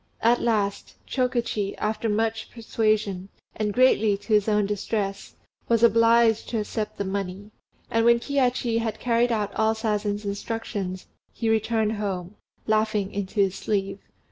[0.23, 5.35] At last, Chokichi, after much persuasion, and greatly to his own distress,
[5.69, 7.51] was obliged to accept the money;
[7.91, 12.33] and when Kihachi had carried out all Sazen's instructions, he returned home,
[12.65, 13.99] laughing in his sleeve.